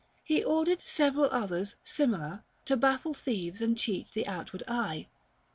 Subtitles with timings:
[0.23, 5.05] He ordered several others, similar, To baffle thieves and cheat the outward eye.